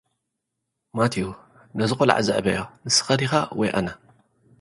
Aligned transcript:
ማቲው፡ 0.97 1.27
ነዚ 1.79 1.91
ቆልዓ 1.99 2.15
ዘዕብዮ፡ 2.27 2.57
ንስኻ 2.85 3.07
ዲኻ 3.19 3.31
ወይ 3.59 3.69
ኣነ፧ 3.77 3.95